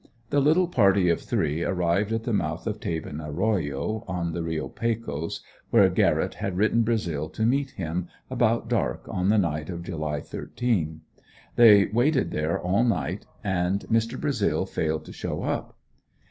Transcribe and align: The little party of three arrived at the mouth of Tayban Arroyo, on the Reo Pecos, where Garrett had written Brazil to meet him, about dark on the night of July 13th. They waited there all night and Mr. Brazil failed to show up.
The 0.31 0.39
little 0.41 0.67
party 0.67 1.09
of 1.09 1.21
three 1.21 1.63
arrived 1.63 2.11
at 2.11 2.23
the 2.23 2.33
mouth 2.33 2.65
of 2.65 2.79
Tayban 2.79 3.21
Arroyo, 3.21 4.03
on 4.07 4.33
the 4.33 4.41
Reo 4.41 4.67
Pecos, 4.67 5.41
where 5.69 5.87
Garrett 5.91 6.33
had 6.33 6.57
written 6.57 6.81
Brazil 6.81 7.29
to 7.29 7.45
meet 7.45 7.69
him, 7.69 8.07
about 8.27 8.67
dark 8.67 9.05
on 9.07 9.29
the 9.29 9.37
night 9.37 9.69
of 9.69 9.83
July 9.83 10.19
13th. 10.19 11.01
They 11.55 11.85
waited 11.85 12.31
there 12.31 12.59
all 12.59 12.83
night 12.83 13.27
and 13.43 13.81
Mr. 13.91 14.19
Brazil 14.19 14.65
failed 14.65 15.05
to 15.05 15.13
show 15.13 15.43
up. 15.43 15.77